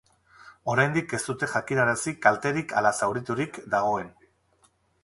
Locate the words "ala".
2.83-2.95